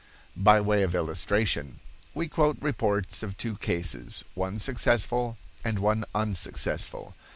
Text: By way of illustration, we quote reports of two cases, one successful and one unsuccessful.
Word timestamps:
By 0.35 0.59
way 0.61 0.81
of 0.81 0.95
illustration, 0.95 1.79
we 2.15 2.27
quote 2.27 2.57
reports 2.59 3.21
of 3.21 3.37
two 3.37 3.55
cases, 3.57 4.23
one 4.33 4.57
successful 4.57 5.37
and 5.63 5.77
one 5.77 6.05
unsuccessful. 6.15 7.13